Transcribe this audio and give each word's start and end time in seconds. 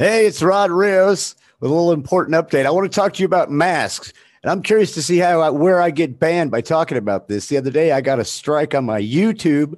Hey, 0.00 0.24
it's 0.24 0.40
Rod 0.40 0.70
Rios 0.70 1.36
with 1.60 1.70
a 1.70 1.74
little 1.74 1.92
important 1.92 2.34
update. 2.34 2.64
I 2.64 2.70
want 2.70 2.90
to 2.90 2.96
talk 2.96 3.12
to 3.12 3.22
you 3.22 3.26
about 3.26 3.50
masks. 3.50 4.14
And 4.42 4.50
I'm 4.50 4.62
curious 4.62 4.94
to 4.94 5.02
see 5.02 5.18
how 5.18 5.42
I, 5.42 5.50
where 5.50 5.78
I 5.78 5.90
get 5.90 6.18
banned 6.18 6.50
by 6.50 6.62
talking 6.62 6.96
about 6.96 7.28
this. 7.28 7.48
The 7.48 7.58
other 7.58 7.70
day, 7.70 7.92
I 7.92 8.00
got 8.00 8.18
a 8.18 8.24
strike 8.24 8.74
on 8.74 8.86
my 8.86 8.98
YouTube 8.98 9.74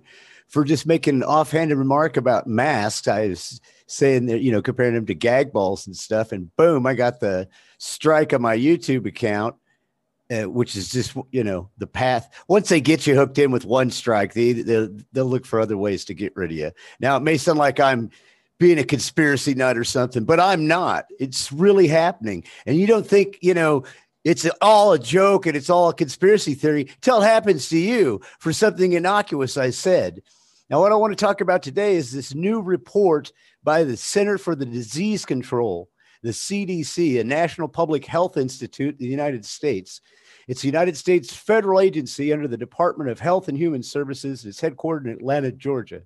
for 0.47 0.63
just 0.63 0.87
making 0.87 1.17
an 1.17 1.23
offhanded 1.25 1.77
remark 1.77 2.17
about 2.17 2.47
masks. 2.47 3.09
I 3.09 3.31
was 3.31 3.61
saying 3.89 4.27
that, 4.27 4.43
you 4.43 4.53
know, 4.53 4.63
comparing 4.63 4.95
them 4.95 5.07
to 5.07 5.15
gag 5.15 5.53
balls 5.53 5.89
and 5.89 5.97
stuff. 5.97 6.31
And 6.31 6.55
boom, 6.55 6.87
I 6.87 6.95
got 6.95 7.19
the 7.19 7.49
strike 7.79 8.33
on 8.33 8.43
my 8.43 8.57
YouTube 8.57 9.09
account, 9.09 9.57
uh, 10.31 10.49
which 10.49 10.77
is 10.77 10.93
just, 10.93 11.17
you 11.33 11.43
know, 11.43 11.69
the 11.79 11.89
path. 11.89 12.45
Once 12.47 12.69
they 12.69 12.81
get 12.81 13.09
you 13.09 13.17
hooked 13.17 13.39
in 13.39 13.51
with 13.51 13.65
one 13.65 13.91
strike, 13.91 14.35
they, 14.35 14.53
they'll, 14.53 14.97
they'll 15.11 15.27
look 15.27 15.47
for 15.47 15.59
other 15.59 15.77
ways 15.77 16.05
to 16.05 16.15
get 16.15 16.37
rid 16.37 16.53
of 16.53 16.57
you. 16.57 16.71
Now, 17.01 17.17
it 17.17 17.25
may 17.25 17.39
sound 17.39 17.59
like 17.59 17.81
I'm 17.81 18.13
being 18.59 18.79
a 18.79 18.85
conspiracy 18.85 19.55
nut 19.55 19.77
or 19.77 19.85
something, 19.85 20.25
but 20.25 20.39
I'm 20.39 20.69
not. 20.69 21.07
It's 21.19 21.53
really 21.53 21.89
happening. 21.89 22.45
And 22.67 22.77
you 22.77 22.87
don't 22.87 23.07
think, 23.07 23.39
you 23.41 23.55
know, 23.55 23.85
it's 24.25 24.49
all 24.61 24.93
a 24.93 24.99
joke 24.99 25.47
and 25.47 25.57
it's 25.57 25.71
all 25.71 25.89
a 25.89 25.95
conspiracy 25.95 26.55
theory 26.55 26.89
till 27.01 27.21
it 27.21 27.27
happens 27.27 27.69
to 27.71 27.79
you 27.79 28.21
for 28.39 28.53
something 28.53 28.93
innocuous 28.93 29.57
I 29.57 29.71
said. 29.71 30.23
Now, 30.71 30.81
what 30.81 30.93
I 30.93 30.97
want 30.97 31.13
to 31.13 31.23
talk 31.23 31.41
about 31.41 31.63
today 31.63 31.97
is 31.97 32.13
this 32.13 32.35
new 32.35 32.61
report 32.61 33.33
by 33.63 33.85
the 33.85 33.97
Center 33.97 34.39
for 34.39 34.55
the 34.55 34.65
Disease 34.65 35.25
Control, 35.25 35.91
the 36.23 36.31
CDC, 36.31 37.21
a 37.21 37.25
National 37.25 37.69
Public 37.69 38.07
Health 38.07 38.37
Institute 38.37 38.95
in 38.99 39.05
the 39.05 39.11
United 39.11 39.45
States. 39.45 40.01
It's 40.49 40.63
the 40.63 40.69
United 40.69 40.97
States 40.97 41.35
federal 41.35 41.81
agency 41.81 42.33
under 42.33 42.49
the 42.49 42.57
Department 42.57 43.11
of 43.11 43.21
Health 43.21 43.49
and 43.49 43.59
Human 43.59 43.83
Services. 43.83 44.45
It's 44.45 44.61
headquartered 44.61 45.07
in 45.07 45.13
Atlanta, 45.13 45.53
Georgia. 45.53 46.03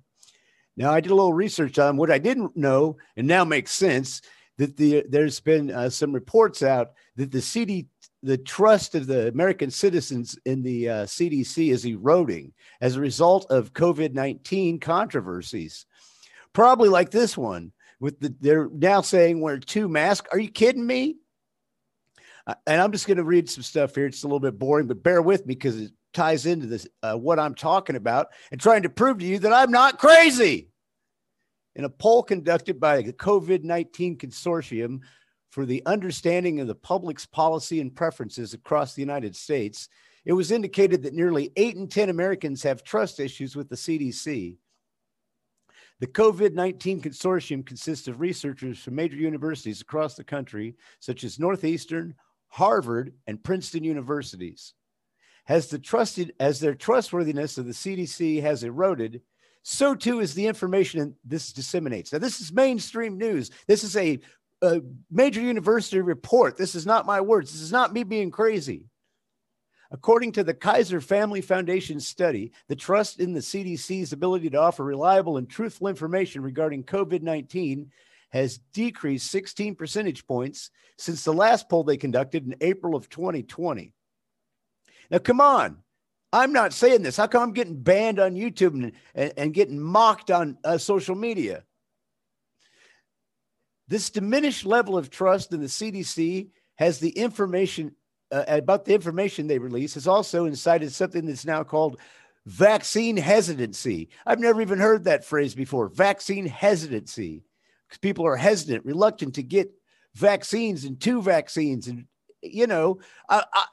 Now, 0.76 0.92
I 0.92 1.00
did 1.00 1.12
a 1.12 1.14
little 1.14 1.32
research 1.32 1.78
on 1.78 1.96
what 1.96 2.10
I 2.10 2.18
didn't 2.18 2.56
know, 2.56 2.96
and 3.16 3.26
now 3.26 3.44
makes 3.44 3.72
sense 3.72 4.20
that 4.58 4.76
the 4.76 5.04
there's 5.08 5.40
been 5.40 5.70
uh, 5.70 5.90
some 5.90 6.12
reports 6.12 6.62
out 6.62 6.92
that 7.16 7.30
the 7.30 7.40
CD 7.40 7.88
the 8.22 8.38
trust 8.38 8.94
of 8.94 9.06
the 9.06 9.28
American 9.28 9.70
citizens 9.70 10.38
in 10.44 10.62
the 10.62 10.88
uh, 10.88 11.04
CDC 11.04 11.70
is 11.70 11.84
eroding 11.84 12.52
as 12.80 12.96
a 12.96 13.00
result 13.00 13.46
of 13.50 13.72
COVID 13.72 14.14
19 14.14 14.80
controversies. 14.80 15.86
Probably 16.52 16.88
like 16.88 17.10
this 17.10 17.36
one, 17.36 17.72
with 18.00 18.18
the, 18.18 18.34
they're 18.40 18.68
now 18.72 19.00
saying 19.00 19.40
wear 19.40 19.58
two 19.58 19.88
masks. 19.88 20.28
Are 20.32 20.38
you 20.38 20.50
kidding 20.50 20.86
me? 20.86 21.16
Uh, 22.46 22.54
and 22.66 22.80
I'm 22.80 22.92
just 22.92 23.06
going 23.06 23.18
to 23.18 23.24
read 23.24 23.50
some 23.50 23.62
stuff 23.62 23.94
here. 23.94 24.06
It's 24.06 24.22
a 24.22 24.26
little 24.26 24.40
bit 24.40 24.58
boring, 24.58 24.86
but 24.86 25.02
bear 25.02 25.20
with 25.20 25.46
me 25.46 25.54
because 25.54 25.80
it 25.80 25.92
ties 26.12 26.46
into 26.46 26.66
this 26.66 26.86
uh, 27.02 27.14
what 27.14 27.38
I'm 27.38 27.54
talking 27.54 27.96
about 27.96 28.28
and 28.50 28.60
trying 28.60 28.82
to 28.82 28.88
prove 28.88 29.18
to 29.18 29.24
you 29.24 29.38
that 29.40 29.52
I'm 29.52 29.70
not 29.70 29.98
crazy. 29.98 30.70
In 31.74 31.84
a 31.84 31.90
poll 31.90 32.22
conducted 32.22 32.80
by 32.80 33.02
the 33.02 33.12
COVID 33.12 33.62
19 33.62 34.16
Consortium 34.16 35.00
for 35.50 35.66
the 35.66 35.82
Understanding 35.86 36.60
of 36.60 36.66
the 36.68 36.74
Public's 36.74 37.26
Policy 37.26 37.80
and 37.80 37.94
Preferences 37.94 38.54
across 38.54 38.94
the 38.94 39.02
United 39.02 39.36
States, 39.36 39.88
it 40.24 40.32
was 40.32 40.50
indicated 40.50 41.02
that 41.02 41.14
nearly 41.14 41.52
8 41.56 41.76
in 41.76 41.88
10 41.88 42.08
Americans 42.08 42.62
have 42.62 42.82
trust 42.82 43.20
issues 43.20 43.54
with 43.54 43.68
the 43.68 43.76
CDC. 43.76 44.56
The 46.00 46.06
COVID 46.06 46.52
19 46.52 47.02
consortium 47.02 47.64
consists 47.64 48.08
of 48.08 48.20
researchers 48.20 48.78
from 48.78 48.94
major 48.94 49.16
universities 49.16 49.82
across 49.82 50.14
the 50.14 50.24
country, 50.24 50.76
such 51.00 51.24
as 51.24 51.38
Northeastern, 51.38 52.14
Harvard, 52.48 53.12
and 53.26 53.42
Princeton 53.42 53.84
universities 53.84 54.74
has 55.46 55.68
the 55.68 55.78
trusted 55.78 56.34
as 56.38 56.60
their 56.60 56.74
trustworthiness 56.74 57.56
of 57.56 57.66
the 57.66 57.72
CDC 57.72 58.42
has 58.42 58.62
eroded, 58.62 59.22
so 59.62 59.94
too 59.94 60.20
is 60.20 60.34
the 60.34 60.46
information 60.46 61.16
this 61.24 61.52
disseminates. 61.52 62.12
Now, 62.12 62.18
this 62.18 62.40
is 62.40 62.52
mainstream 62.52 63.16
news. 63.16 63.50
This 63.66 63.82
is 63.82 63.96
a, 63.96 64.18
a 64.62 64.80
major 65.10 65.40
university 65.40 66.00
report. 66.00 66.56
This 66.56 66.74
is 66.74 66.86
not 66.86 67.06
my 67.06 67.20
words. 67.20 67.52
This 67.52 67.62
is 67.62 67.72
not 67.72 67.92
me 67.92 68.02
being 68.04 68.30
crazy. 68.30 68.86
According 69.90 70.32
to 70.32 70.44
the 70.44 70.54
Kaiser 70.54 71.00
Family 71.00 71.40
Foundation 71.40 72.00
study, 72.00 72.52
the 72.68 72.74
trust 72.74 73.20
in 73.20 73.32
the 73.32 73.40
CDC's 73.40 74.12
ability 74.12 74.50
to 74.50 74.60
offer 74.60 74.84
reliable 74.84 75.36
and 75.36 75.48
truthful 75.48 75.86
information 75.86 76.42
regarding 76.42 76.82
COVID 76.82 77.22
19 77.22 77.90
has 78.30 78.58
decreased 78.72 79.30
16 79.30 79.76
percentage 79.76 80.26
points 80.26 80.70
since 80.98 81.22
the 81.22 81.32
last 81.32 81.68
poll 81.68 81.84
they 81.84 81.96
conducted 81.96 82.46
in 82.46 82.56
April 82.60 82.96
of 82.96 83.08
2020. 83.08 83.92
Now, 85.10 85.18
come 85.18 85.40
on. 85.40 85.78
I'm 86.32 86.52
not 86.52 86.72
saying 86.72 87.02
this. 87.02 87.16
How 87.16 87.26
come 87.26 87.42
I'm 87.42 87.52
getting 87.52 87.80
banned 87.80 88.18
on 88.18 88.34
YouTube 88.34 88.74
and, 88.74 88.92
and, 89.14 89.32
and 89.36 89.54
getting 89.54 89.80
mocked 89.80 90.30
on 90.30 90.58
uh, 90.64 90.76
social 90.76 91.14
media? 91.14 91.64
This 93.88 94.10
diminished 94.10 94.66
level 94.66 94.98
of 94.98 95.10
trust 95.10 95.52
in 95.52 95.60
the 95.60 95.66
CDC 95.66 96.48
has 96.76 96.98
the 96.98 97.10
information 97.10 97.94
uh, 98.32 98.44
about 98.48 98.84
the 98.84 98.94
information 98.94 99.46
they 99.46 99.58
release 99.58 99.94
has 99.94 100.08
also 100.08 100.46
incited 100.46 100.92
something 100.92 101.26
that's 101.26 101.46
now 101.46 101.62
called 101.62 101.98
vaccine 102.46 103.16
hesitancy. 103.16 104.08
I've 104.26 104.40
never 104.40 104.60
even 104.60 104.78
heard 104.78 105.04
that 105.04 105.24
phrase 105.24 105.54
before 105.54 105.88
vaccine 105.88 106.46
hesitancy 106.46 107.44
because 107.86 107.98
people 107.98 108.26
are 108.26 108.36
hesitant, 108.36 108.84
reluctant 108.84 109.34
to 109.36 109.42
get 109.42 109.70
vaccines 110.14 110.84
and 110.84 111.00
two 111.00 111.22
vaccines. 111.22 111.86
And, 111.86 112.06
you 112.42 112.66
know, 112.66 112.98
I, 113.28 113.44
I, 113.52 113.64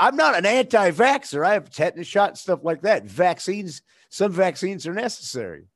I'm 0.00 0.16
not 0.16 0.36
an 0.36 0.46
anti 0.46 0.90
vaxxer. 0.92 1.46
I 1.46 1.52
have 1.52 1.68
tetanus 1.68 2.06
shot 2.06 2.30
and 2.30 2.38
stuff 2.38 2.60
like 2.62 2.80
that. 2.82 3.04
Vaccines, 3.04 3.82
some 4.08 4.32
vaccines 4.32 4.86
are 4.86 4.94
necessary. 4.94 5.66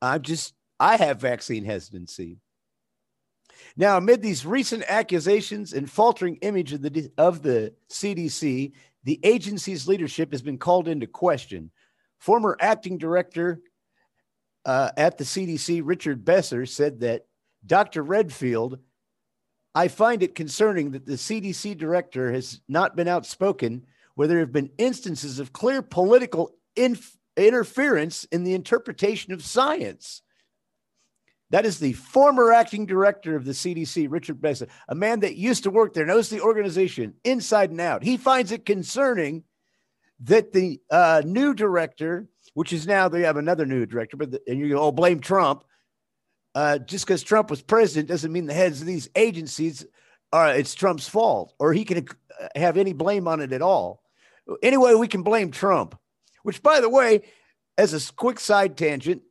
I'm 0.00 0.22
just, 0.22 0.54
I 0.80 0.96
have 0.96 1.20
vaccine 1.20 1.64
hesitancy. 1.64 2.38
Now, 3.76 3.98
amid 3.98 4.22
these 4.22 4.46
recent 4.46 4.84
accusations 4.88 5.74
and 5.74 5.88
faltering 5.88 6.36
image 6.36 6.72
of 6.72 6.80
the, 6.80 7.12
of 7.18 7.42
the 7.42 7.74
CDC, 7.90 8.72
the 9.04 9.20
agency's 9.22 9.86
leadership 9.86 10.32
has 10.32 10.42
been 10.42 10.58
called 10.58 10.88
into 10.88 11.06
question. 11.06 11.70
Former 12.18 12.56
acting 12.58 12.96
director 12.96 13.60
uh, 14.64 14.90
at 14.96 15.18
the 15.18 15.24
CDC, 15.24 15.82
Richard 15.84 16.24
Besser, 16.24 16.64
said 16.64 17.00
that 17.00 17.26
Dr. 17.66 18.02
Redfield 18.02 18.78
I 19.74 19.88
find 19.88 20.22
it 20.22 20.34
concerning 20.34 20.90
that 20.90 21.06
the 21.06 21.12
CDC 21.12 21.78
director 21.78 22.32
has 22.32 22.60
not 22.68 22.94
been 22.94 23.08
outspoken 23.08 23.86
where 24.14 24.28
there 24.28 24.40
have 24.40 24.52
been 24.52 24.70
instances 24.78 25.38
of 25.38 25.52
clear 25.52 25.80
political 25.80 26.54
inf- 26.76 27.16
interference 27.36 28.24
in 28.24 28.44
the 28.44 28.54
interpretation 28.54 29.32
of 29.32 29.42
science. 29.42 30.22
That 31.50 31.66
is 31.66 31.78
the 31.78 31.92
former 31.92 32.52
acting 32.52 32.86
director 32.86 33.36
of 33.36 33.44
the 33.44 33.52
CDC, 33.52 34.06
Richard 34.10 34.40
Besser, 34.40 34.68
a 34.88 34.94
man 34.94 35.20
that 35.20 35.36
used 35.36 35.64
to 35.64 35.70
work 35.70 35.92
there, 35.92 36.06
knows 36.06 36.30
the 36.30 36.40
organization 36.40 37.14
inside 37.24 37.70
and 37.70 37.80
out. 37.80 38.02
He 38.02 38.16
finds 38.16 38.52
it 38.52 38.64
concerning 38.64 39.44
that 40.20 40.52
the 40.52 40.80
uh, 40.90 41.22
new 41.24 41.52
director, 41.52 42.26
which 42.54 42.72
is 42.72 42.86
now 42.86 43.08
they 43.08 43.22
have 43.22 43.36
another 43.36 43.66
new 43.66 43.84
director, 43.84 44.16
but 44.16 44.30
the, 44.30 44.40
and 44.46 44.60
you 44.60 44.78
oh, 44.78 44.92
blame 44.92 45.20
Trump 45.20 45.64
uh, 46.54 46.78
just 46.78 47.06
because 47.06 47.22
Trump 47.22 47.50
was 47.50 47.62
president 47.62 48.08
doesn't 48.08 48.32
mean 48.32 48.46
the 48.46 48.54
heads 48.54 48.80
of 48.80 48.86
these 48.86 49.08
agencies 49.16 49.86
are 50.32 50.54
it's 50.54 50.74
Trump's 50.74 51.08
fault 51.08 51.54
or 51.58 51.72
he 51.72 51.84
can 51.84 52.06
uh, 52.40 52.48
have 52.54 52.76
any 52.76 52.92
blame 52.92 53.28
on 53.28 53.40
it 53.40 53.52
at 53.52 53.62
all. 53.62 54.02
Anyway, 54.62 54.94
we 54.94 55.08
can 55.08 55.22
blame 55.22 55.50
Trump, 55.50 55.98
which, 56.42 56.62
by 56.62 56.80
the 56.80 56.88
way, 56.88 57.22
as 57.78 57.94
a 57.94 58.12
quick 58.14 58.40
side 58.40 58.76
tangent, 58.76 59.22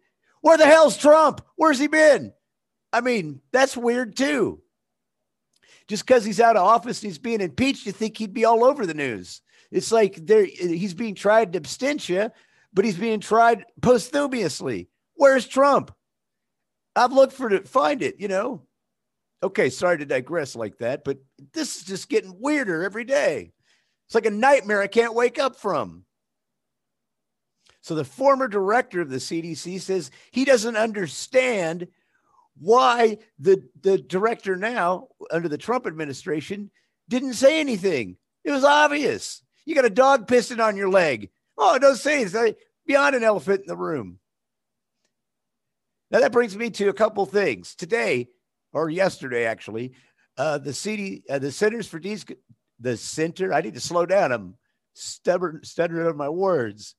where 0.41 0.57
the 0.57 0.65
hell's 0.65 0.97
Trump? 0.97 1.41
Where's 1.55 1.79
he 1.79 1.87
been? 1.87 2.33
I 2.93 3.01
mean, 3.01 3.41
that's 3.51 3.77
weird 3.77 4.15
too. 4.15 4.61
Just 5.87 6.05
because 6.05 6.23
he's 6.23 6.39
out 6.39 6.55
of 6.55 6.65
office 6.65 7.01
and 7.01 7.09
he's 7.09 7.19
being 7.19 7.41
impeached, 7.41 7.85
you 7.85 7.91
think 7.91 8.17
he'd 8.17 8.33
be 8.33 8.45
all 8.45 8.63
over 8.63 8.85
the 8.85 8.93
news. 8.93 9.41
It's 9.71 9.91
like 9.91 10.15
there 10.15 10.45
he's 10.45 10.93
being 10.93 11.15
tried 11.15 11.55
in 11.55 11.61
absentia, 11.61 12.31
but 12.73 12.85
he's 12.85 12.97
being 12.97 13.19
tried 13.19 13.65
posthumously. 13.81 14.89
Where's 15.15 15.47
Trump? 15.47 15.93
I've 16.95 17.13
looked 17.13 17.33
for 17.33 17.51
it, 17.51 17.67
find 17.67 18.01
it, 18.01 18.19
you 18.19 18.27
know. 18.27 18.63
Okay, 19.43 19.69
sorry 19.69 19.97
to 19.97 20.05
digress 20.05 20.55
like 20.55 20.77
that, 20.79 21.03
but 21.03 21.17
this 21.53 21.77
is 21.77 21.83
just 21.83 22.09
getting 22.09 22.39
weirder 22.39 22.83
every 22.83 23.03
day. 23.03 23.53
It's 24.05 24.15
like 24.15 24.25
a 24.25 24.31
nightmare 24.31 24.81
I 24.81 24.87
can't 24.87 25.15
wake 25.15 25.39
up 25.39 25.55
from. 25.55 26.05
So 27.81 27.95
the 27.95 28.05
former 28.05 28.47
director 28.47 29.01
of 29.01 29.09
the 29.09 29.17
CDC 29.17 29.81
says 29.81 30.11
he 30.31 30.45
doesn't 30.45 30.77
understand 30.77 31.87
why 32.57 33.17
the, 33.39 33.67
the 33.81 33.97
director 33.97 34.55
now 34.55 35.07
under 35.31 35.49
the 35.49 35.57
Trump 35.57 35.87
administration 35.87 36.69
didn't 37.09 37.33
say 37.33 37.59
anything. 37.59 38.17
It 38.43 38.51
was 38.51 38.63
obvious. 38.63 39.41
You 39.65 39.73
got 39.73 39.85
a 39.85 39.89
dog 39.89 40.27
pissing 40.27 40.63
on 40.63 40.77
your 40.77 40.89
leg. 40.89 41.29
Oh, 41.57 41.79
don't 41.79 41.95
say 41.95 42.21
anything. 42.21 42.55
Beyond 42.85 43.15
an 43.15 43.23
elephant 43.23 43.61
in 43.61 43.67
the 43.67 43.77
room. 43.77 44.19
Now 46.11 46.19
that 46.19 46.33
brings 46.33 46.55
me 46.57 46.69
to 46.71 46.89
a 46.89 46.93
couple 46.93 47.25
things. 47.25 47.73
Today, 47.73 48.27
or 48.73 48.89
yesterday 48.89 49.45
actually, 49.45 49.93
uh, 50.37 50.57
the 50.57 50.73
CD, 50.73 51.23
uh, 51.29 51.39
the 51.39 51.51
Centers 51.51 51.87
for 51.87 51.99
Disease, 51.99 52.25
the 52.79 52.97
Center. 52.97 53.53
I 53.53 53.61
need 53.61 53.75
to 53.75 53.79
slow 53.79 54.05
down. 54.05 54.31
I'm 54.31 54.55
stubborn, 54.93 55.61
stuttering 55.63 56.07
on 56.07 56.17
my 56.17 56.29
words. 56.29 56.95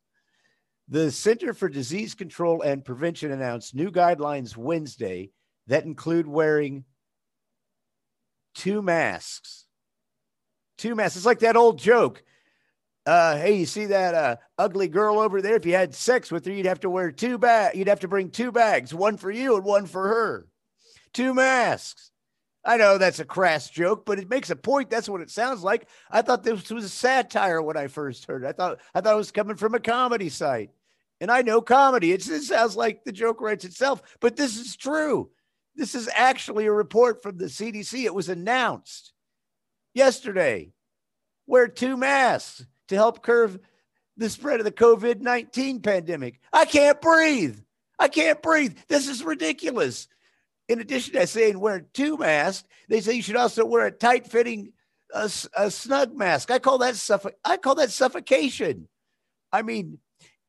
The 0.89 1.11
Center 1.11 1.53
for 1.55 1.69
Disease 1.69 2.15
Control 2.15 2.63
and 2.63 2.85
Prevention 2.85 3.31
announced 3.31 3.75
new 3.75 3.91
guidelines 3.91 4.57
Wednesday 4.57 5.31
that 5.67 5.85
include 5.85 6.27
wearing 6.27 6.85
two 8.55 8.83
masks. 8.83 9.67
Two 10.79 10.95
masks. 10.95 11.17
It's 11.17 11.27
like 11.27 11.41
that 11.41 11.57
old 11.57 11.79
joke. 11.79 12.23
Uh, 13.05 13.37
hey, 13.37 13.57
you 13.57 13.67
see 13.67 13.87
that 13.87 14.15
uh, 14.15 14.37
ugly 14.59 14.89
girl 14.89 15.19
over 15.19 15.43
there? 15.43 15.57
If 15.57 15.67
you 15.67 15.75
had 15.75 15.95
sex 15.95 16.31
with 16.31 16.47
her, 16.47 16.53
you'd 16.53 16.67
have 16.67 16.81
to 16.81 16.91
wear 16.91 17.11
two 17.11 17.37
bags. 17.37 17.77
You'd 17.77 17.89
have 17.89 18.01
to 18.01 18.09
bring 18.09 18.31
two 18.31 18.53
bags, 18.53 18.95
one 18.95 19.17
for 19.17 19.31
you 19.31 19.57
and 19.57 19.65
one 19.65 19.87
for 19.87 20.09
her. 20.09 20.47
Two 21.13 21.35
masks. 21.35 22.11
I 22.65 22.77
know 22.77 22.97
that's 22.97 23.19
a 23.19 23.25
crass 23.25 23.69
joke, 23.69 24.07
but 24.07 24.21
it 24.21 24.31
makes 24.31 24.51
a 24.51 24.57
point. 24.57 24.89
That's 24.89 25.09
what 25.09 25.21
it 25.21 25.31
sounds 25.31 25.65
like. 25.65 25.89
I 26.11 26.23
thought 26.23 26.45
this 26.45 26.71
was 26.71 26.85
a 26.85 26.89
satire 26.89 27.61
when 27.61 27.77
I 27.77 27.89
first 27.89 28.27
heard 28.27 28.45
it. 28.45 28.49
I 28.49 28.53
thought 28.53 28.79
I 28.95 29.01
thought 29.01 29.15
it 29.15 29.17
was 29.17 29.33
coming 29.33 29.57
from 29.57 29.75
a 29.75 29.81
comedy 29.81 30.29
site. 30.29 30.71
And 31.21 31.31
I 31.31 31.43
know 31.43 31.61
comedy. 31.61 32.13
It 32.13 32.23
sounds 32.23 32.77
like 32.77 33.05
the 33.05 33.13
joke 33.13 33.41
writes 33.41 33.65
itself, 33.65 34.03
but 34.21 34.37
this 34.37 34.57
is 34.59 34.77
true. 34.77 35.31
This 35.75 35.95
is 35.95 36.09
actually 36.15 36.67
a 36.67 36.73
report 36.73 37.23
from 37.23 37.37
the 37.37 37.47
CDC. 37.47 38.05
It 38.05 38.15
was 38.15 38.29
announced 38.29 39.13
yesterday. 39.95 40.73
Wear 41.47 41.67
two 41.67 41.97
masks 41.97 42.65
to 42.93 42.97
help 42.97 43.23
curb 43.23 43.61
the 44.17 44.31
spread 44.31 44.61
of 44.61 44.65
the 44.65 44.73
COVID 44.73 45.21
19 45.21 45.81
pandemic. 45.81 46.41
I 46.53 46.65
can't 46.65 47.01
breathe. 47.01 47.59
I 47.99 48.09
can't 48.09 48.41
breathe. 48.43 48.77
This 48.89 49.09
is 49.09 49.25
ridiculous. 49.25 50.09
In 50.69 50.81
addition 50.81 51.15
to 51.15 51.27
saying 51.27 51.59
wear 51.59 51.81
two 51.81 52.17
masks, 52.17 52.67
they 52.89 53.01
say 53.01 53.15
you 53.15 53.23
should 53.23 53.37
also 53.37 53.65
wear 53.65 53.87
a 53.87 53.91
tight 53.91 54.27
fitting, 54.27 54.73
a, 55.13 55.31
a 55.57 55.71
snug 55.71 56.15
mask. 56.17 56.51
I 56.51 56.59
call 56.59 56.79
that 56.79 56.95
suffo- 56.95 57.33
I 57.45 57.57
call 57.57 57.75
that 57.77 57.91
suffocation. 57.91 58.89
I 59.53 59.63
mean, 59.63 59.99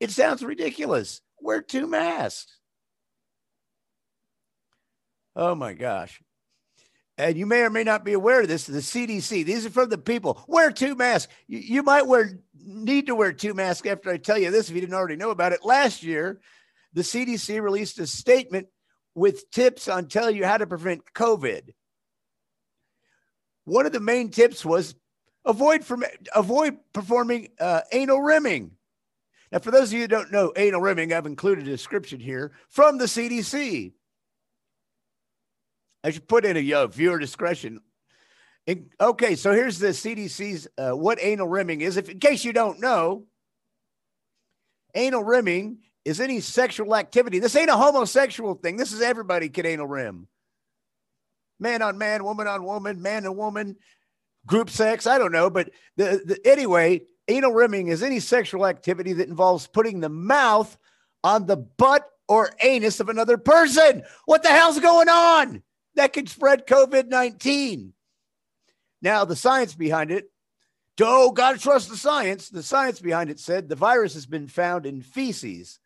it 0.00 0.10
sounds 0.10 0.42
ridiculous. 0.42 1.20
Wear 1.40 1.62
two 1.62 1.86
masks. 1.86 2.58
Oh 5.36 5.54
my 5.54 5.72
gosh. 5.72 6.22
And 7.16 7.36
you 7.36 7.46
may 7.46 7.60
or 7.62 7.70
may 7.70 7.84
not 7.84 8.04
be 8.04 8.12
aware 8.12 8.40
of 8.40 8.48
this. 8.48 8.66
The 8.66 8.78
CDC, 8.78 9.44
these 9.44 9.64
are 9.64 9.70
from 9.70 9.88
the 9.88 9.98
people. 9.98 10.42
Wear 10.48 10.72
two 10.72 10.96
masks. 10.96 11.32
You, 11.46 11.58
you 11.58 11.82
might 11.82 12.06
wear 12.06 12.38
need 12.66 13.06
to 13.06 13.14
wear 13.14 13.32
two 13.32 13.54
masks 13.54 13.86
after 13.86 14.10
I 14.10 14.16
tell 14.16 14.38
you 14.38 14.50
this 14.50 14.68
if 14.68 14.74
you 14.74 14.80
didn't 14.80 14.94
already 14.94 15.16
know 15.16 15.30
about 15.30 15.52
it. 15.52 15.64
Last 15.64 16.02
year, 16.02 16.40
the 16.92 17.02
CDC 17.02 17.60
released 17.62 17.98
a 17.98 18.06
statement 18.06 18.68
with 19.14 19.50
tips 19.50 19.86
on 19.86 20.08
telling 20.08 20.36
you 20.36 20.44
how 20.44 20.56
to 20.56 20.66
prevent 20.66 21.12
COVID. 21.14 21.70
One 23.64 23.86
of 23.86 23.92
the 23.92 24.00
main 24.00 24.30
tips 24.30 24.64
was 24.64 24.94
avoid 25.44 25.84
from 25.84 26.04
avoid 26.34 26.78
performing 26.92 27.48
uh, 27.60 27.82
anal 27.92 28.20
rimming. 28.20 28.72
Now, 29.52 29.60
for 29.60 29.70
those 29.70 29.90
of 29.90 29.92
you 29.92 30.00
who 30.00 30.08
don't 30.08 30.32
know 30.32 30.52
anal 30.56 30.80
rimming, 30.80 31.12
I've 31.12 31.26
included 31.26 31.66
a 31.66 31.70
description 31.70 32.18
here 32.18 32.52
from 32.68 32.98
the 32.98 33.04
CDC. 33.04 33.92
I 36.04 36.10
should 36.10 36.28
put 36.28 36.44
in 36.44 36.58
a 36.58 36.72
uh, 36.74 36.86
viewer 36.86 37.18
discretion. 37.18 37.80
In, 38.66 38.90
okay, 39.00 39.34
so 39.36 39.52
here's 39.52 39.78
the 39.78 39.88
CDC's 39.88 40.68
uh, 40.76 40.92
what 40.92 41.18
anal 41.20 41.48
rimming 41.48 41.80
is. 41.80 41.96
If 41.96 42.10
in 42.10 42.20
case 42.20 42.44
you 42.44 42.52
don't 42.52 42.78
know, 42.78 43.24
anal 44.94 45.24
rimming 45.24 45.78
is 46.04 46.20
any 46.20 46.40
sexual 46.40 46.94
activity. 46.94 47.38
This 47.38 47.56
ain't 47.56 47.70
a 47.70 47.76
homosexual 47.76 48.54
thing. 48.54 48.76
This 48.76 48.92
is 48.92 49.00
everybody 49.00 49.48
can 49.48 49.64
anal 49.64 49.86
rim. 49.86 50.28
Man 51.58 51.80
on 51.80 51.96
man, 51.96 52.22
woman 52.22 52.46
on 52.46 52.64
woman, 52.64 53.00
man 53.00 53.24
and 53.24 53.36
woman, 53.36 53.76
group 54.46 54.68
sex. 54.68 55.06
I 55.06 55.16
don't 55.18 55.32
know, 55.32 55.48
but 55.48 55.70
the, 55.96 56.22
the 56.24 56.50
anyway, 56.50 57.02
anal 57.28 57.52
rimming 57.52 57.88
is 57.88 58.02
any 58.02 58.20
sexual 58.20 58.66
activity 58.66 59.14
that 59.14 59.28
involves 59.28 59.66
putting 59.66 60.00
the 60.00 60.10
mouth 60.10 60.76
on 61.22 61.46
the 61.46 61.56
butt 61.56 62.06
or 62.28 62.50
anus 62.62 63.00
of 63.00 63.08
another 63.08 63.38
person. 63.38 64.02
What 64.26 64.42
the 64.42 64.50
hell's 64.50 64.80
going 64.80 65.08
on? 65.08 65.62
That 65.96 66.12
could 66.12 66.28
spread 66.28 66.66
COVID 66.66 67.08
19. 67.08 67.92
Now, 69.02 69.24
the 69.24 69.36
science 69.36 69.74
behind 69.74 70.10
it, 70.10 70.30
oh, 71.00 71.30
gotta 71.30 71.58
trust 71.58 71.90
the 71.90 71.96
science. 71.96 72.48
The 72.48 72.62
science 72.62 73.00
behind 73.00 73.30
it 73.30 73.38
said 73.38 73.68
the 73.68 73.76
virus 73.76 74.14
has 74.14 74.26
been 74.26 74.48
found 74.48 74.86
in 74.86 75.02
feces. 75.02 75.78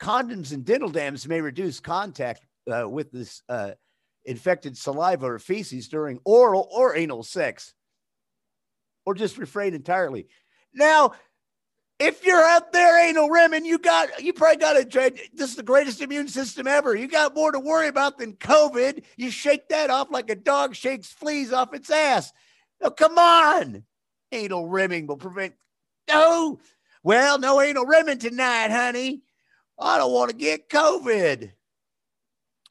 Condoms 0.00 0.52
and 0.52 0.64
dental 0.64 0.90
dams 0.90 1.26
may 1.26 1.40
reduce 1.40 1.80
contact 1.80 2.44
uh, 2.70 2.88
with 2.88 3.10
this 3.10 3.42
uh, 3.48 3.72
infected 4.24 4.76
saliva 4.76 5.26
or 5.26 5.38
feces 5.38 5.88
during 5.88 6.18
oral 6.24 6.68
or 6.72 6.96
anal 6.96 7.22
sex, 7.22 7.74
or 9.06 9.14
just 9.14 9.38
refrain 9.38 9.74
entirely. 9.74 10.26
Now, 10.74 11.12
if 11.98 12.24
you're 12.24 12.42
out 12.42 12.72
there 12.72 13.08
anal 13.08 13.28
rimming, 13.28 13.64
you 13.64 13.78
got 13.78 14.22
you 14.22 14.32
probably 14.32 14.56
got 14.56 14.76
a 14.76 14.84
this 15.32 15.50
is 15.50 15.56
the 15.56 15.62
greatest 15.62 16.00
immune 16.00 16.28
system 16.28 16.66
ever. 16.66 16.94
You 16.94 17.06
got 17.06 17.34
more 17.34 17.52
to 17.52 17.60
worry 17.60 17.88
about 17.88 18.18
than 18.18 18.34
COVID. 18.34 19.04
You 19.16 19.30
shake 19.30 19.68
that 19.68 19.90
off 19.90 20.08
like 20.10 20.30
a 20.30 20.34
dog 20.34 20.74
shakes 20.74 21.12
fleas 21.12 21.52
off 21.52 21.74
its 21.74 21.90
ass. 21.90 22.32
Oh, 22.80 22.90
come 22.90 23.18
on. 23.18 23.84
Anal 24.32 24.66
rimming 24.66 25.06
will 25.06 25.16
prevent 25.16 25.54
no. 26.08 26.58
Well, 27.04 27.38
no 27.38 27.60
anal 27.60 27.86
rimming 27.86 28.18
tonight, 28.18 28.70
honey. 28.70 29.22
I 29.78 29.98
don't 29.98 30.12
want 30.12 30.30
to 30.30 30.36
get 30.36 30.68
COVID. 30.68 31.52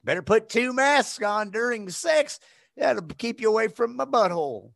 Better 0.04 0.22
put 0.22 0.48
two 0.48 0.72
masks 0.72 1.22
on 1.22 1.50
during 1.50 1.88
sex. 1.90 2.40
That'll 2.76 3.02
keep 3.02 3.40
you 3.40 3.48
away 3.48 3.68
from 3.68 3.96
my 3.96 4.04
butthole. 4.04 4.72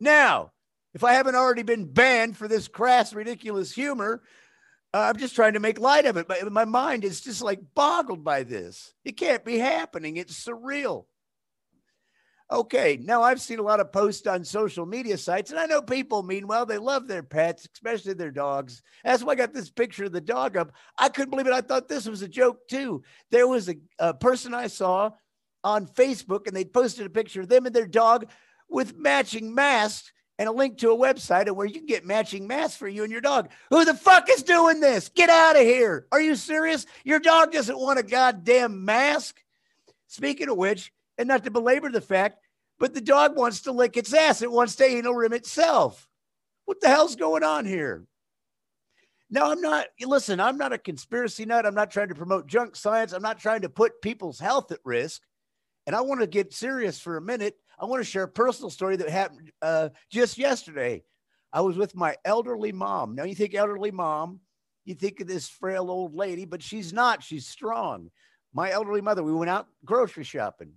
Now, 0.00 0.51
if 0.94 1.04
I 1.04 1.14
haven't 1.14 1.36
already 1.36 1.62
been 1.62 1.86
banned 1.86 2.36
for 2.36 2.48
this 2.48 2.68
crass, 2.68 3.14
ridiculous 3.14 3.72
humor, 3.72 4.22
uh, 4.94 5.10
I'm 5.12 5.16
just 5.16 5.34
trying 5.34 5.54
to 5.54 5.60
make 5.60 5.80
light 5.80 6.04
of 6.04 6.16
it. 6.16 6.28
But 6.28 6.50
my 6.52 6.66
mind 6.66 7.04
is 7.04 7.20
just 7.20 7.42
like 7.42 7.60
boggled 7.74 8.24
by 8.24 8.42
this. 8.42 8.92
It 9.04 9.16
can't 9.16 9.44
be 9.44 9.58
happening. 9.58 10.16
It's 10.16 10.44
surreal. 10.44 11.06
Okay, 12.50 12.98
now 13.00 13.22
I've 13.22 13.40
seen 13.40 13.58
a 13.58 13.62
lot 13.62 13.80
of 13.80 13.92
posts 13.92 14.26
on 14.26 14.44
social 14.44 14.84
media 14.84 15.16
sites, 15.16 15.50
and 15.50 15.58
I 15.58 15.64
know 15.64 15.80
people, 15.80 16.22
mean 16.22 16.46
well. 16.46 16.66
they 16.66 16.76
love 16.76 17.08
their 17.08 17.22
pets, 17.22 17.66
especially 17.72 18.12
their 18.12 18.30
dogs. 18.30 18.82
That's 19.02 19.22
why 19.22 19.32
I 19.32 19.36
got 19.36 19.54
this 19.54 19.70
picture 19.70 20.04
of 20.04 20.12
the 20.12 20.20
dog 20.20 20.58
up. 20.58 20.72
I 20.98 21.08
couldn't 21.08 21.30
believe 21.30 21.46
it. 21.46 21.54
I 21.54 21.62
thought 21.62 21.88
this 21.88 22.06
was 22.06 22.20
a 22.20 22.28
joke 22.28 22.68
too. 22.68 23.04
There 23.30 23.48
was 23.48 23.70
a, 23.70 23.76
a 23.98 24.12
person 24.12 24.52
I 24.52 24.66
saw 24.66 25.12
on 25.64 25.86
Facebook, 25.86 26.46
and 26.46 26.54
they 26.54 26.66
posted 26.66 27.06
a 27.06 27.10
picture 27.10 27.40
of 27.40 27.48
them 27.48 27.64
and 27.64 27.74
their 27.74 27.86
dog 27.86 28.28
with 28.68 28.98
matching 28.98 29.54
masks 29.54 30.12
and 30.38 30.48
a 30.48 30.52
link 30.52 30.78
to 30.78 30.90
a 30.90 30.96
website 30.96 31.50
where 31.50 31.66
you 31.66 31.74
can 31.74 31.86
get 31.86 32.06
matching 32.06 32.46
masks 32.46 32.76
for 32.76 32.88
you 32.88 33.02
and 33.02 33.12
your 33.12 33.20
dog. 33.20 33.50
Who 33.70 33.84
the 33.84 33.94
fuck 33.94 34.28
is 34.30 34.42
doing 34.42 34.80
this? 34.80 35.08
Get 35.08 35.30
out 35.30 35.56
of 35.56 35.62
here. 35.62 36.06
Are 36.10 36.20
you 36.20 36.34
serious? 36.34 36.86
Your 37.04 37.20
dog 37.20 37.52
doesn't 37.52 37.78
want 37.78 37.98
a 37.98 38.02
goddamn 38.02 38.84
mask. 38.84 39.42
Speaking 40.08 40.48
of 40.48 40.56
which, 40.56 40.92
and 41.18 41.28
not 41.28 41.44
to 41.44 41.50
belabor 41.50 41.90
the 41.90 42.00
fact, 42.00 42.38
but 42.78 42.94
the 42.94 43.00
dog 43.00 43.36
wants 43.36 43.62
to 43.62 43.72
lick 43.72 43.96
its 43.96 44.12
ass. 44.12 44.42
It 44.42 44.50
wants 44.50 44.76
to 44.76 44.84
anal 44.84 45.14
rim 45.14 45.32
itself. 45.32 46.08
What 46.64 46.80
the 46.80 46.88
hell's 46.88 47.16
going 47.16 47.44
on 47.44 47.64
here? 47.64 48.04
Now, 49.30 49.50
I'm 49.50 49.60
not, 49.60 49.86
listen, 50.00 50.40
I'm 50.40 50.58
not 50.58 50.74
a 50.74 50.78
conspiracy 50.78 51.46
nut. 51.46 51.64
I'm 51.64 51.74
not 51.74 51.90
trying 51.90 52.08
to 52.08 52.14
promote 52.14 52.46
junk 52.46 52.76
science. 52.76 53.12
I'm 53.12 53.22
not 53.22 53.38
trying 53.38 53.62
to 53.62 53.70
put 53.70 54.02
people's 54.02 54.38
health 54.38 54.72
at 54.72 54.80
risk. 54.84 55.22
And 55.86 55.96
I 55.96 56.02
want 56.02 56.20
to 56.20 56.26
get 56.26 56.52
serious 56.52 57.00
for 57.00 57.16
a 57.16 57.22
minute 57.22 57.56
I 57.82 57.86
want 57.86 58.00
to 58.00 58.08
share 58.08 58.22
a 58.22 58.28
personal 58.28 58.70
story 58.70 58.94
that 58.96 59.08
happened 59.08 59.50
uh, 59.60 59.88
just 60.08 60.38
yesterday. 60.38 61.02
I 61.52 61.62
was 61.62 61.76
with 61.76 61.96
my 61.96 62.14
elderly 62.24 62.70
mom. 62.70 63.16
Now, 63.16 63.24
you 63.24 63.34
think 63.34 63.54
elderly 63.54 63.90
mom, 63.90 64.38
you 64.84 64.94
think 64.94 65.20
of 65.20 65.26
this 65.26 65.48
frail 65.48 65.90
old 65.90 66.14
lady, 66.14 66.44
but 66.44 66.62
she's 66.62 66.92
not. 66.92 67.24
She's 67.24 67.48
strong. 67.48 68.10
My 68.54 68.70
elderly 68.70 69.00
mother, 69.00 69.24
we 69.24 69.32
went 69.32 69.50
out 69.50 69.66
grocery 69.84 70.22
shopping. 70.22 70.74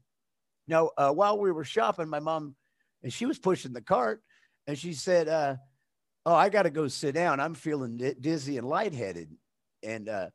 Now, 0.67 0.89
uh, 0.97 1.11
while 1.11 1.37
we 1.37 1.51
were 1.51 1.63
shopping, 1.63 2.09
my 2.09 2.19
mom, 2.19 2.55
and 3.03 3.13
she 3.13 3.27
was 3.27 3.37
pushing 3.37 3.71
the 3.71 3.81
cart, 3.81 4.23
and 4.65 4.75
she 4.75 4.93
said, 4.93 5.27
uh, 5.27 5.57
Oh, 6.25 6.33
I 6.33 6.49
got 6.49 6.63
to 6.63 6.71
go 6.71 6.87
sit 6.87 7.13
down. 7.13 7.39
I'm 7.39 7.53
feeling 7.53 7.97
dizzy 8.19 8.57
and 8.57 8.67
lightheaded. 8.67 9.29
And, 9.83 10.09
uh, 10.09 10.29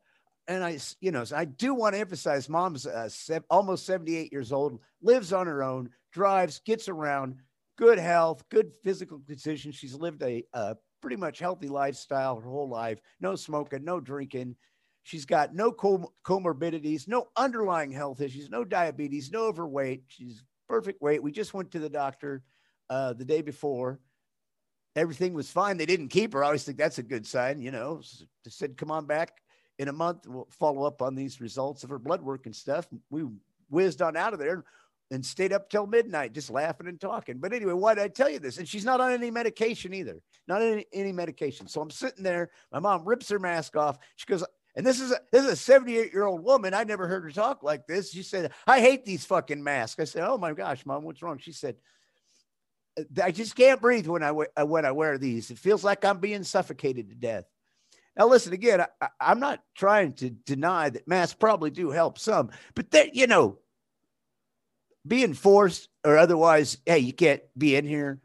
and 0.47 0.63
I, 0.63 0.79
you 0.99 1.11
know, 1.11 1.23
I 1.33 1.45
do 1.45 1.73
want 1.73 1.95
to 1.95 1.99
emphasize 1.99 2.49
mom's 2.49 2.87
uh, 2.87 3.09
se- 3.09 3.41
almost 3.49 3.85
78 3.85 4.31
years 4.31 4.51
old, 4.51 4.79
lives 5.01 5.33
on 5.33 5.47
her 5.47 5.63
own, 5.63 5.89
drives, 6.11 6.61
gets 6.65 6.89
around, 6.89 7.35
good 7.77 7.99
health, 7.99 8.43
good 8.49 8.71
physical 8.83 9.19
condition. 9.19 9.71
She's 9.71 9.95
lived 9.95 10.23
a, 10.23 10.43
a 10.53 10.75
pretty 11.01 11.15
much 11.15 11.39
healthy 11.39 11.67
lifestyle 11.67 12.39
her 12.39 12.49
whole 12.49 12.69
life, 12.69 12.99
no 13.19 13.35
smoking, 13.35 13.83
no 13.83 13.99
drinking. 13.99 14.55
She's 15.03 15.25
got 15.25 15.55
no 15.55 15.71
com- 15.71 16.07
comorbidities, 16.25 17.07
no 17.07 17.27
underlying 17.35 17.91
health 17.91 18.21
issues, 18.21 18.49
no 18.49 18.63
diabetes, 18.63 19.31
no 19.31 19.45
overweight. 19.45 20.03
She's 20.07 20.43
perfect 20.67 21.01
weight. 21.01 21.23
We 21.23 21.31
just 21.31 21.53
went 21.53 21.71
to 21.71 21.79
the 21.79 21.89
doctor 21.89 22.43
uh, 22.89 23.13
the 23.13 23.25
day 23.25 23.41
before. 23.41 23.99
Everything 24.95 25.33
was 25.33 25.49
fine. 25.49 25.77
They 25.77 25.85
didn't 25.85 26.09
keep 26.09 26.33
her. 26.33 26.43
I 26.43 26.47
always 26.47 26.63
think 26.63 26.77
that's 26.77 26.97
a 26.97 27.03
good 27.03 27.25
sign. 27.25 27.61
You 27.61 27.71
know, 27.71 28.01
they 28.43 28.51
said, 28.51 28.77
come 28.77 28.91
on 28.91 29.05
back 29.05 29.33
in 29.81 29.87
a 29.87 29.93
month. 29.93 30.27
We'll 30.27 30.47
follow 30.51 30.83
up 30.83 31.01
on 31.01 31.15
these 31.15 31.41
results 31.41 31.83
of 31.83 31.89
her 31.89 31.97
blood 31.97 32.21
work 32.21 32.45
and 32.45 32.55
stuff. 32.55 32.87
We 33.09 33.23
whizzed 33.69 34.03
on 34.03 34.15
out 34.15 34.31
of 34.31 34.39
there 34.39 34.63
and 35.09 35.25
stayed 35.25 35.51
up 35.51 35.71
till 35.71 35.87
midnight 35.87 36.33
just 36.33 36.51
laughing 36.51 36.87
and 36.87 37.01
talking. 37.01 37.39
But 37.39 37.51
anyway, 37.51 37.73
why 37.73 37.95
did 37.95 38.03
I 38.03 38.07
tell 38.07 38.29
you 38.29 38.37
this? 38.37 38.59
And 38.59 38.67
she's 38.67 38.85
not 38.85 39.01
on 39.01 39.11
any 39.11 39.31
medication 39.31 39.91
either, 39.95 40.21
not 40.47 40.61
any, 40.61 40.85
any 40.93 41.11
medication. 41.11 41.67
So 41.67 41.81
I'm 41.81 41.89
sitting 41.89 42.23
there. 42.23 42.51
My 42.71 42.77
mom 42.77 43.05
rips 43.05 43.27
her 43.29 43.39
mask 43.39 43.75
off. 43.75 43.97
She 44.17 44.27
goes, 44.27 44.45
And 44.75 44.85
this 44.85 45.01
is 45.01 45.11
a, 45.11 45.19
this 45.31 45.45
is 45.45 45.51
a 45.51 45.55
78 45.55 46.13
year 46.13 46.25
old 46.25 46.43
woman. 46.43 46.75
I 46.75 46.83
never 46.83 47.07
heard 47.07 47.23
her 47.23 47.31
talk 47.31 47.63
like 47.63 47.87
this. 47.87 48.11
She 48.11 48.21
said, 48.21 48.51
"I 48.67 48.81
hate 48.81 49.03
these 49.03 49.25
fucking 49.25 49.63
masks." 49.63 49.99
I 49.99 50.05
said, 50.05 50.23
"Oh 50.23 50.37
my 50.37 50.53
gosh, 50.53 50.85
mom, 50.85 51.03
what's 51.03 51.23
wrong?" 51.23 51.39
She 51.39 51.51
said, 51.53 51.75
"I 53.21 53.31
just 53.31 53.55
can't 53.55 53.81
breathe 53.81 54.07
when 54.07 54.23
I 54.23 54.31
when 54.31 54.85
I 54.85 54.91
wear 54.91 55.17
these. 55.17 55.49
It 55.49 55.57
feels 55.57 55.83
like 55.83 56.05
I'm 56.05 56.19
being 56.19 56.43
suffocated 56.43 57.09
to 57.09 57.15
death." 57.15 57.45
Now, 58.17 58.27
listen 58.27 58.53
again. 58.53 58.85
I, 59.01 59.09
am 59.19 59.39
not 59.39 59.63
trying 59.75 60.13
to 60.15 60.29
deny 60.29 60.89
that 60.89 61.07
masks 61.07 61.37
probably 61.39 61.69
do 61.69 61.91
help 61.91 62.19
some, 62.19 62.51
but 62.75 62.91
that 62.91 63.15
you 63.15 63.27
know, 63.27 63.59
being 65.07 65.33
forced 65.33 65.89
or 66.03 66.17
otherwise, 66.17 66.77
hey, 66.85 66.99
you 66.99 67.13
can't 67.13 67.41
be 67.57 67.75
in 67.75 67.85
here. 67.85 68.19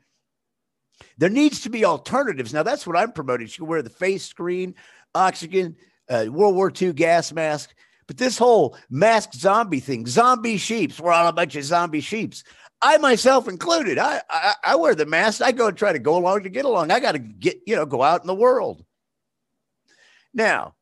There 1.18 1.30
needs 1.30 1.62
to 1.62 1.70
be 1.70 1.84
alternatives. 1.84 2.52
Now, 2.52 2.62
that's 2.62 2.86
what 2.86 2.96
I'm 2.96 3.12
promoting. 3.12 3.46
You 3.46 3.52
can 3.52 3.66
wear 3.66 3.82
the 3.82 3.90
face 3.90 4.24
screen, 4.24 4.74
oxygen, 5.14 5.76
uh, 6.08 6.26
World 6.28 6.54
War 6.54 6.70
II 6.70 6.92
gas 6.92 7.32
mask. 7.32 7.74
But 8.06 8.18
this 8.18 8.38
whole 8.38 8.76
mask 8.88 9.34
zombie 9.34 9.80
thing, 9.80 10.06
zombie 10.06 10.58
sheeps, 10.58 11.00
we're 11.00 11.12
all 11.12 11.26
a 11.26 11.32
bunch 11.32 11.56
of 11.56 11.64
zombie 11.64 12.00
sheeps. 12.00 12.44
I 12.82 12.98
myself 12.98 13.48
included. 13.48 13.98
I, 13.98 14.22
I, 14.30 14.54
I 14.62 14.76
wear 14.76 14.94
the 14.94 15.06
mask. 15.06 15.42
I 15.42 15.52
go 15.52 15.68
and 15.68 15.76
try 15.76 15.92
to 15.92 15.98
go 15.98 16.16
along 16.16 16.44
to 16.44 16.48
get 16.48 16.64
along. 16.64 16.90
I 16.90 17.00
got 17.00 17.12
to 17.12 17.18
get, 17.18 17.60
you 17.66 17.74
know, 17.74 17.86
go 17.86 18.02
out 18.02 18.20
in 18.20 18.26
the 18.26 18.34
world. 18.34 18.84
Now, 20.36 20.74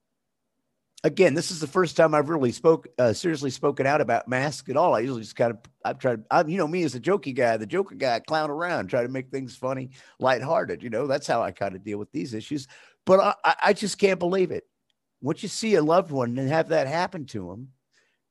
again, 1.04 1.34
this 1.34 1.52
is 1.52 1.60
the 1.60 1.68
first 1.68 1.96
time 1.96 2.12
I've 2.12 2.28
really 2.28 2.50
spoke 2.50 2.88
uh, 2.98 3.12
seriously 3.12 3.50
spoken 3.50 3.86
out 3.86 4.00
about 4.00 4.26
masks 4.26 4.68
at 4.68 4.76
all. 4.76 4.94
I 4.94 5.00
usually 5.00 5.22
just 5.22 5.36
kind 5.36 5.52
of 5.52 5.58
I've 5.84 5.98
tried. 5.98 6.24
I'm 6.30 6.48
you 6.48 6.58
know 6.58 6.66
me 6.66 6.82
as 6.82 6.96
a 6.96 7.00
jokey 7.00 7.34
guy, 7.34 7.56
the 7.56 7.66
joker 7.66 7.94
guy, 7.94 8.18
clown 8.18 8.50
around, 8.50 8.88
try 8.88 9.02
to 9.02 9.08
make 9.08 9.30
things 9.30 9.56
funny, 9.56 9.90
lighthearted. 10.18 10.82
You 10.82 10.90
know 10.90 11.06
that's 11.06 11.28
how 11.28 11.40
I 11.40 11.52
kind 11.52 11.76
of 11.76 11.84
deal 11.84 11.98
with 11.98 12.10
these 12.10 12.34
issues. 12.34 12.66
But 13.06 13.36
I, 13.44 13.54
I 13.62 13.72
just 13.72 13.98
can't 13.98 14.18
believe 14.18 14.50
it. 14.50 14.64
Once 15.22 15.42
you 15.42 15.48
see 15.48 15.76
a 15.76 15.82
loved 15.82 16.10
one 16.10 16.36
and 16.36 16.48
have 16.48 16.68
that 16.68 16.88
happen 16.88 17.26
to 17.26 17.48
them, 17.48 17.68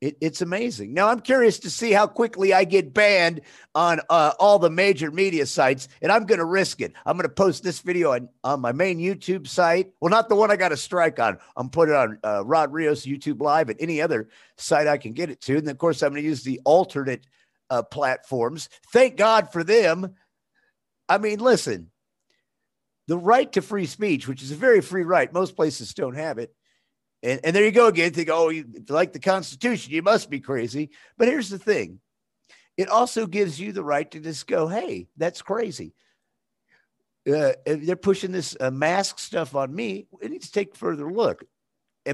it, 0.03 0.17
it's 0.19 0.41
amazing. 0.41 0.93
Now 0.93 1.07
I'm 1.07 1.21
curious 1.21 1.59
to 1.59 1.69
see 1.69 1.93
how 1.93 2.07
quickly 2.07 2.53
I 2.53 2.65
get 2.65 2.93
banned 2.93 3.39
on 3.73 4.01
uh, 4.09 4.33
all 4.37 4.59
the 4.59 4.69
major 4.69 5.09
media 5.11 5.45
sites, 5.45 5.87
and 6.01 6.11
I'm 6.11 6.25
going 6.25 6.39
to 6.39 6.45
risk 6.45 6.81
it. 6.81 6.91
I'm 7.05 7.15
going 7.15 7.29
to 7.29 7.33
post 7.33 7.63
this 7.63 7.79
video 7.79 8.11
on, 8.11 8.27
on 8.43 8.59
my 8.59 8.73
main 8.73 8.99
YouTube 8.99 9.47
site. 9.47 9.93
Well, 10.01 10.09
not 10.09 10.27
the 10.27 10.35
one 10.35 10.51
I 10.51 10.57
got 10.57 10.73
a 10.73 10.77
strike 10.77 11.19
on. 11.19 11.37
I'm 11.55 11.69
putting 11.69 11.95
it 11.95 11.97
on 11.97 12.19
uh, 12.21 12.43
Rod 12.43 12.73
Rios 12.73 13.05
YouTube 13.05 13.41
Live 13.41 13.69
and 13.69 13.79
any 13.79 14.01
other 14.01 14.27
site 14.57 14.87
I 14.87 14.97
can 14.97 15.13
get 15.13 15.29
it 15.29 15.39
to. 15.43 15.57
And 15.57 15.69
of 15.69 15.77
course, 15.77 16.03
I'm 16.03 16.11
going 16.11 16.21
to 16.21 16.27
use 16.27 16.43
the 16.43 16.59
alternate 16.65 17.25
uh, 17.69 17.83
platforms. 17.83 18.67
Thank 18.91 19.15
God 19.15 19.53
for 19.53 19.63
them. 19.63 20.15
I 21.07 21.17
mean, 21.17 21.39
listen, 21.39 21.91
the 23.07 23.17
right 23.17 23.49
to 23.53 23.61
free 23.61 23.85
speech, 23.85 24.27
which 24.27 24.43
is 24.43 24.51
a 24.51 24.55
very 24.55 24.81
free 24.81 25.03
right, 25.03 25.31
most 25.31 25.55
places 25.55 25.93
don't 25.93 26.15
have 26.15 26.39
it 26.39 26.53
and, 27.23 27.39
and 27.43 27.55
there 27.55 27.63
you 27.63 27.71
go 27.71 27.87
again. 27.87 28.11
Think, 28.11 28.29
oh, 28.31 28.49
you 28.49 28.65
like 28.89 29.13
the 29.13 29.19
Constitution, 29.19 29.93
you 29.93 30.01
must 30.01 30.29
be 30.29 30.39
crazy. 30.39 30.91
But 31.17 31.29
here's 31.29 31.49
the 31.49 31.57
thing 31.57 31.99
it 32.77 32.89
also 32.89 33.25
gives 33.25 33.59
you 33.59 33.71
the 33.71 33.83
right 33.83 34.09
to 34.11 34.19
just 34.19 34.45
go, 34.47 34.67
hey, 34.67 35.07
that's 35.17 35.41
crazy. 35.41 35.93
Uh, 37.27 37.53
if 37.65 37.85
they're 37.85 37.95
pushing 37.95 38.33
this 38.33 38.57
uh, 38.59 38.69
mask 38.69 39.17
stuff 39.17 39.55
on 39.55 39.73
me, 39.73 40.07
we 40.11 40.27
need 40.27 40.41
to 40.41 40.51
take 40.51 40.75
a 40.75 40.77
further 40.77 41.09
look. 41.09 41.45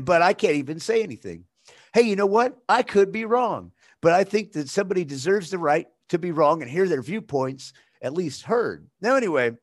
But 0.02 0.22
I 0.22 0.34
can't 0.34 0.56
even 0.56 0.80
say 0.80 1.02
anything. 1.02 1.46
Hey, 1.94 2.04
you 2.04 2.16
know 2.16 2.28
what? 2.28 2.58
I 2.68 2.84
could 2.84 3.12
be 3.12 3.26
wrong, 3.26 3.72
but 4.02 4.14
I 4.14 4.24
think 4.24 4.52
that 4.52 4.70
somebody 4.70 5.04
deserves 5.04 5.50
the 5.50 5.58
right 5.58 5.88
to 6.10 6.20
be 6.20 6.32
wrong 6.32 6.62
and 6.62 6.70
hear 6.70 6.88
their 6.88 7.02
viewpoints 7.02 7.74
at 8.02 8.14
least 8.14 8.44
heard. 8.44 8.88
Now, 9.02 9.16
anyway, 9.16 9.54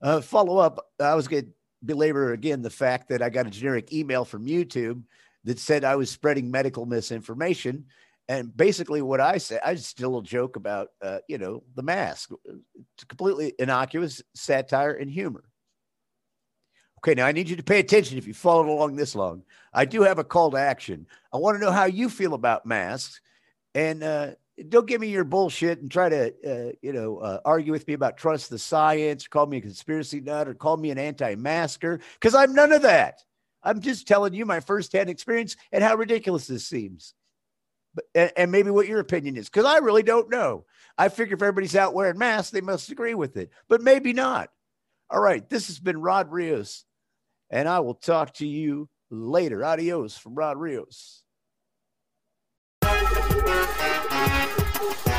uh, 0.00 0.22
follow 0.22 0.58
up. 0.58 0.86
I 0.98 1.14
was 1.14 1.28
going 1.28 1.52
belabor 1.86 2.32
again 2.32 2.62
the 2.62 2.70
fact 2.70 3.08
that 3.08 3.22
I 3.22 3.30
got 3.30 3.46
a 3.46 3.50
generic 3.50 3.92
email 3.92 4.24
from 4.24 4.46
YouTube 4.46 5.02
that 5.44 5.58
said 5.58 5.84
I 5.84 5.96
was 5.96 6.10
spreading 6.10 6.50
medical 6.50 6.86
misinformation. 6.86 7.86
And 8.28 8.54
basically, 8.56 9.02
what 9.02 9.20
I 9.20 9.38
said, 9.38 9.60
I 9.64 9.76
still 9.76 10.20
joke 10.20 10.56
about, 10.56 10.88
uh, 11.00 11.18
you 11.28 11.38
know, 11.38 11.62
the 11.76 11.82
mask. 11.82 12.32
It's 12.94 13.04
completely 13.04 13.54
innocuous 13.58 14.20
satire 14.34 14.92
and 14.92 15.08
humor. 15.08 15.44
Okay, 16.98 17.14
now 17.14 17.26
I 17.26 17.32
need 17.32 17.48
you 17.48 17.54
to 17.54 17.62
pay 17.62 17.78
attention 17.78 18.18
if 18.18 18.26
you 18.26 18.34
followed 18.34 18.68
along 18.68 18.96
this 18.96 19.14
long. 19.14 19.44
I 19.72 19.84
do 19.84 20.02
have 20.02 20.18
a 20.18 20.24
call 20.24 20.50
to 20.50 20.56
action. 20.56 21.06
I 21.32 21.36
want 21.36 21.56
to 21.56 21.64
know 21.64 21.70
how 21.70 21.84
you 21.84 22.08
feel 22.08 22.34
about 22.34 22.66
masks. 22.66 23.20
And 23.76 24.02
uh, 24.02 24.30
don't 24.68 24.86
give 24.86 25.00
me 25.00 25.08
your 25.08 25.24
bullshit 25.24 25.80
and 25.80 25.90
try 25.90 26.08
to, 26.08 26.34
uh, 26.46 26.72
you 26.80 26.92
know, 26.92 27.18
uh, 27.18 27.40
argue 27.44 27.72
with 27.72 27.86
me 27.86 27.94
about 27.94 28.16
trust 28.16 28.48
the 28.48 28.58
science, 28.58 29.26
call 29.26 29.46
me 29.46 29.58
a 29.58 29.60
conspiracy 29.60 30.20
nut, 30.20 30.48
or 30.48 30.54
call 30.54 30.76
me 30.76 30.90
an 30.90 30.98
anti-masker, 30.98 32.00
because 32.14 32.34
I'm 32.34 32.54
none 32.54 32.72
of 32.72 32.82
that. 32.82 33.22
I'm 33.62 33.80
just 33.80 34.06
telling 34.06 34.32
you 34.32 34.46
my 34.46 34.60
firsthand 34.60 35.10
experience 35.10 35.56
and 35.72 35.82
how 35.84 35.96
ridiculous 35.96 36.46
this 36.46 36.64
seems, 36.64 37.14
but 37.94 38.04
and, 38.14 38.32
and 38.36 38.52
maybe 38.52 38.70
what 38.70 38.88
your 38.88 39.00
opinion 39.00 39.36
is, 39.36 39.48
because 39.48 39.66
I 39.66 39.78
really 39.78 40.02
don't 40.02 40.30
know. 40.30 40.64
I 40.96 41.10
figure 41.10 41.34
if 41.34 41.42
everybody's 41.42 41.76
out 41.76 41.92
wearing 41.92 42.16
masks, 42.16 42.50
they 42.50 42.60
must 42.60 42.90
agree 42.90 43.14
with 43.14 43.36
it, 43.36 43.50
but 43.68 43.82
maybe 43.82 44.12
not. 44.12 44.50
All 45.10 45.20
right, 45.20 45.46
this 45.50 45.66
has 45.66 45.78
been 45.78 46.00
Rod 46.00 46.32
Rios, 46.32 46.84
and 47.50 47.68
I 47.68 47.80
will 47.80 47.94
talk 47.94 48.34
to 48.34 48.46
you 48.46 48.88
later. 49.10 49.64
Adios 49.64 50.16
from 50.16 50.34
Rod 50.34 50.56
Rios. 50.56 51.22
Thank 53.08 55.06
you. 55.06 55.15